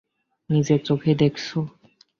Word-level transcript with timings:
নিজের 0.49 0.79
চোখেই 0.83 1.15
দেখেছো। 1.15 1.59